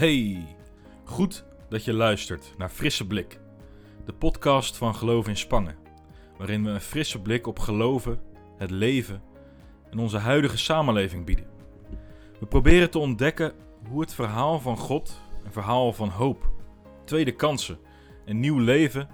[0.00, 0.46] Hey,
[1.04, 3.40] goed dat je luistert naar Frisse Blik,
[4.04, 5.76] de podcast van Geloof in Spangen,
[6.38, 8.20] waarin we een frisse blik op geloven,
[8.56, 9.22] het leven
[9.90, 11.46] en onze huidige samenleving bieden.
[12.38, 13.52] We proberen te ontdekken
[13.88, 16.50] hoe het verhaal van God, een verhaal van hoop,
[17.04, 17.78] tweede kansen
[18.24, 19.08] en nieuw leven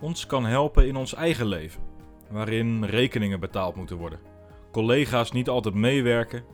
[0.00, 1.82] ons kan helpen in ons eigen leven,
[2.30, 4.20] waarin rekeningen betaald moeten worden,
[4.72, 6.44] collega's niet altijd meewerken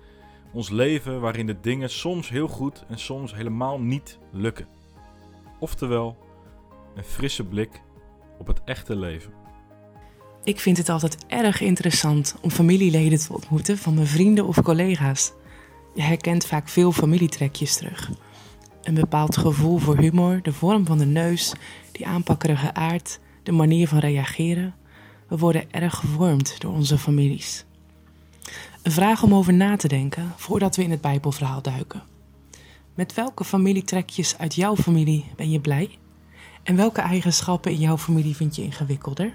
[0.53, 4.67] ons leven waarin de dingen soms heel goed en soms helemaal niet lukken.
[5.59, 6.17] Oftewel,
[6.95, 7.81] een frisse blik
[8.39, 9.33] op het echte leven.
[10.45, 15.33] Ik vind het altijd erg interessant om familieleden te ontmoeten van mijn vrienden of collega's.
[15.95, 18.11] Je herkent vaak veel familietrekjes terug.
[18.83, 21.53] Een bepaald gevoel voor humor, de vorm van de neus,
[21.93, 24.75] die aanpakkerige aard, de manier van reageren.
[25.29, 27.66] We worden erg gevormd door onze families.
[28.87, 32.03] Een vraag om over na te denken voordat we in het Bijbelverhaal duiken.
[32.95, 35.99] Met welke familietrekjes uit jouw familie ben je blij?
[36.63, 39.33] En welke eigenschappen in jouw familie vind je ingewikkelder?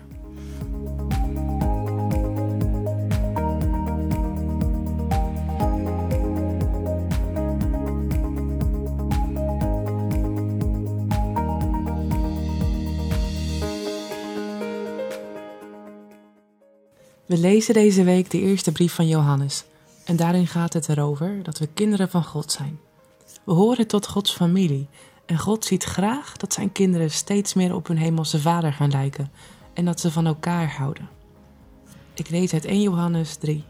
[17.32, 19.64] We lezen deze week de eerste brief van Johannes.
[20.06, 22.80] En daarin gaat het erover dat we kinderen van God zijn.
[23.44, 24.88] We horen tot Gods familie.
[25.26, 29.32] En God ziet graag dat zijn kinderen steeds meer op hun hemelse vader gaan lijken.
[29.74, 31.10] En dat ze van elkaar houden.
[32.14, 33.64] Ik lees uit 1 Johannes 3.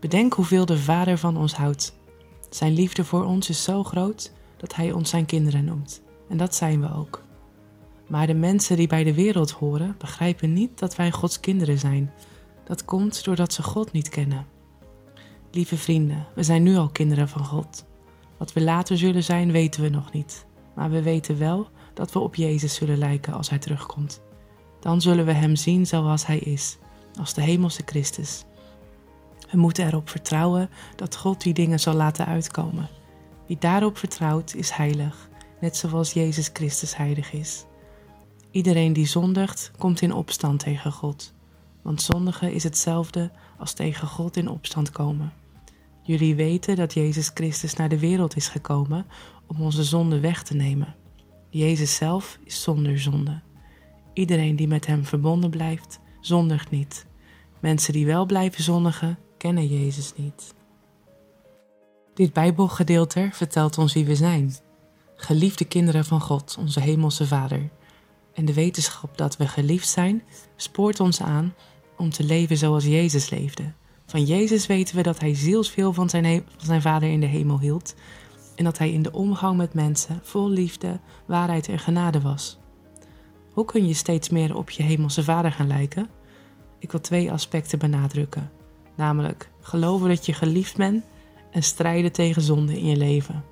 [0.00, 1.94] Bedenk hoeveel de Vader van ons houdt.
[2.50, 6.02] Zijn liefde voor ons is zo groot dat Hij ons zijn kinderen noemt.
[6.28, 7.22] En dat zijn we ook.
[8.08, 12.12] Maar de mensen die bij de wereld horen, begrijpen niet dat wij Gods kinderen zijn
[12.72, 14.46] dat komt doordat ze God niet kennen.
[15.50, 17.84] Lieve vrienden, we zijn nu al kinderen van God.
[18.38, 20.46] Wat we later zullen zijn, weten we nog niet.
[20.74, 24.22] Maar we weten wel dat we op Jezus zullen lijken als Hij terugkomt.
[24.80, 26.78] Dan zullen we Hem zien zoals Hij is,
[27.18, 28.44] als de Hemelse Christus.
[29.50, 32.88] We moeten erop vertrouwen dat God die dingen zal laten uitkomen.
[33.46, 35.28] Wie daarop vertrouwt, is heilig,
[35.60, 37.64] net zoals Jezus Christus heilig is.
[38.50, 41.32] Iedereen die zondigt, komt in opstand tegen God
[41.82, 45.32] want zondigen is hetzelfde als tegen God in opstand komen.
[46.02, 49.06] Jullie weten dat Jezus Christus naar de wereld is gekomen
[49.46, 50.94] om onze zonde weg te nemen.
[51.48, 53.40] Jezus zelf is zonder zonde.
[54.12, 57.06] Iedereen die met hem verbonden blijft, zondigt niet.
[57.60, 60.54] Mensen die wel blijven zondigen, kennen Jezus niet.
[62.14, 64.54] Dit Bijbelgedeelte vertelt ons wie we zijn.
[65.16, 67.70] Geliefde kinderen van God, onze Hemelse Vader.
[68.34, 70.22] En de wetenschap dat we geliefd zijn,
[70.56, 71.54] spoort ons aan
[71.96, 73.72] om te leven zoals Jezus leefde.
[74.06, 77.60] Van Jezus weten we dat hij zielsveel van zijn, van zijn Vader in de hemel
[77.60, 77.94] hield
[78.54, 82.58] en dat hij in de omgang met mensen vol liefde, waarheid en genade was.
[83.52, 86.08] Hoe kun je steeds meer op je hemelse Vader gaan lijken?
[86.78, 88.50] Ik wil twee aspecten benadrukken,
[88.94, 91.04] namelijk geloven dat je geliefd bent
[91.50, 93.44] en strijden tegen zonde in je leven.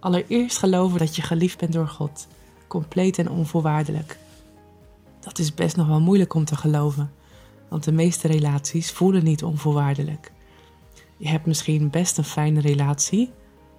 [0.00, 2.26] Allereerst geloven dat je geliefd bent door God,
[2.68, 4.18] compleet en onvoorwaardelijk.
[5.22, 7.12] Dat is best nog wel moeilijk om te geloven,
[7.68, 10.32] want de meeste relaties voelen niet onvoorwaardelijk.
[11.16, 13.30] Je hebt misschien best een fijne relatie,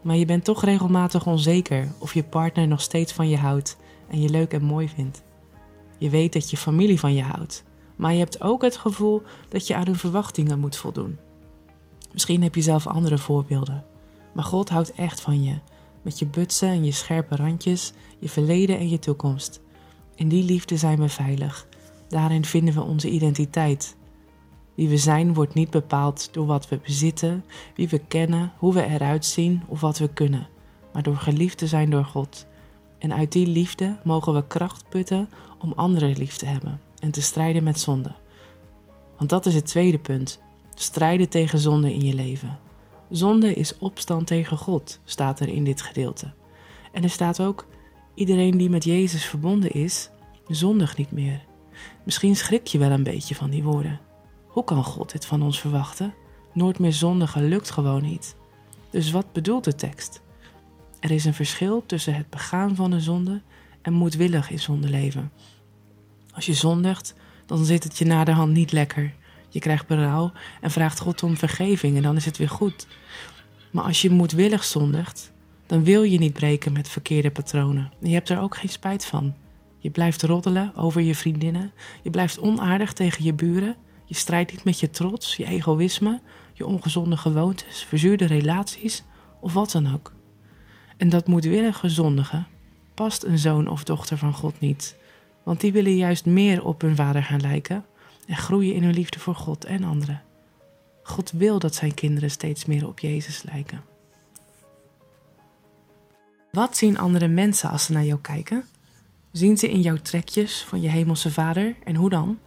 [0.01, 3.77] maar je bent toch regelmatig onzeker of je partner nog steeds van je houdt
[4.07, 5.23] en je leuk en mooi vindt.
[5.97, 7.63] Je weet dat je familie van je houdt,
[7.95, 11.17] maar je hebt ook het gevoel dat je aan hun verwachtingen moet voldoen.
[12.13, 13.85] Misschien heb je zelf andere voorbeelden,
[14.33, 15.59] maar God houdt echt van je,
[16.01, 19.61] met je butsen en je scherpe randjes, je verleden en je toekomst.
[20.23, 21.67] In die liefde zijn we veilig.
[22.07, 23.95] Daarin vinden we onze identiteit.
[24.75, 27.45] Wie we zijn wordt niet bepaald door wat we bezitten,
[27.75, 30.47] wie we kennen, hoe we eruit zien of wat we kunnen,
[30.93, 32.45] maar door geliefd te zijn door God.
[32.99, 37.21] En uit die liefde mogen we kracht putten om anderen lief te hebben en te
[37.21, 38.11] strijden met zonde.
[39.17, 40.39] Want dat is het tweede punt:
[40.75, 42.59] strijden tegen zonde in je leven.
[43.09, 46.33] Zonde is opstand tegen God, staat er in dit gedeelte.
[46.91, 47.65] En er staat ook
[48.15, 50.09] Iedereen die met Jezus verbonden is,
[50.55, 51.41] zondigt niet meer.
[52.03, 53.99] Misschien schrik je wel een beetje van die woorden.
[54.47, 56.13] Hoe kan God dit van ons verwachten?
[56.53, 58.35] Nooit meer zondigen lukt gewoon niet.
[58.89, 60.21] Dus wat bedoelt de tekst?
[60.99, 63.41] Er is een verschil tussen het begaan van een zonde
[63.81, 65.31] en moedwillig in zonde leven.
[66.33, 67.15] Als je zondigt,
[67.45, 69.13] dan zit het je na de hand niet lekker.
[69.49, 72.87] Je krijgt berouw en vraagt God om vergeving en dan is het weer goed.
[73.71, 75.31] Maar als je moedwillig zondigt,
[75.65, 77.91] dan wil je niet breken met verkeerde patronen.
[77.99, 79.33] Je hebt er ook geen spijt van.
[79.83, 81.71] Je blijft roddelen over je vriendinnen.
[82.01, 83.75] Je blijft onaardig tegen je buren.
[84.05, 86.21] Je strijdt niet met je trots, je egoïsme,
[86.53, 89.03] je ongezonde gewoontes, verzuurde relaties
[89.39, 90.13] of wat dan ook.
[90.97, 92.47] En dat moedwillige zondigen
[92.93, 94.95] past een zoon of dochter van God niet,
[95.43, 97.85] want die willen juist meer op hun vader gaan lijken
[98.27, 100.21] en groeien in hun liefde voor God en anderen.
[101.03, 103.83] God wil dat zijn kinderen steeds meer op Jezus lijken.
[106.51, 108.65] Wat zien andere mensen als ze naar jou kijken?
[109.33, 112.39] Zien ze in jouw trekjes van je hemelse vader en hoe dan?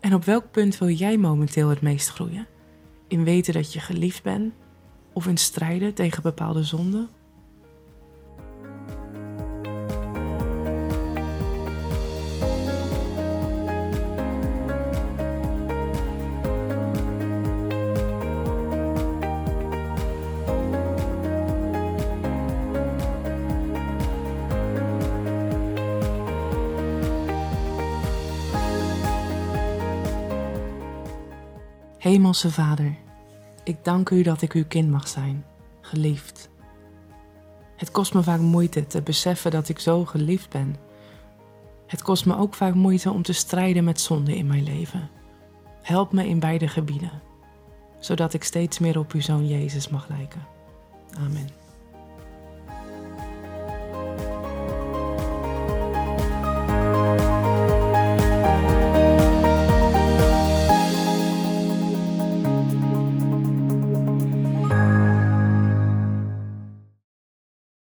[0.00, 2.46] En op welk punt wil jij momenteel het meest groeien?
[3.08, 4.54] In weten dat je geliefd bent
[5.12, 7.08] of in strijden tegen bepaalde zonden?
[32.06, 32.96] Hemelse Vader,
[33.64, 35.44] ik dank u dat ik uw kind mag zijn,
[35.80, 36.50] geliefd.
[37.76, 40.76] Het kost me vaak moeite te beseffen dat ik zo geliefd ben.
[41.86, 45.10] Het kost me ook vaak moeite om te strijden met zonde in mijn leven.
[45.82, 47.22] Help me in beide gebieden,
[48.00, 50.46] zodat ik steeds meer op uw zoon Jezus mag lijken.
[51.18, 51.65] Amen.